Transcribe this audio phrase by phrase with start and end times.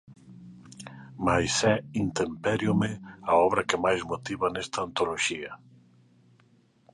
[1.25, 2.91] Mais é Intempériome
[3.31, 5.51] a obra que máis motiva nesta antoloxía.